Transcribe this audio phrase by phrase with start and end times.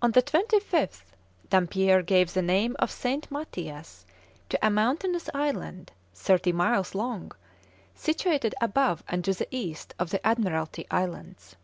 [0.00, 1.02] On the 25th,
[1.50, 4.06] Dampier gave the name of Saint Matthias
[4.48, 7.30] to a mountainous island, thirty miles long,
[7.94, 11.56] situated above and to the east of the Admiralty Islands.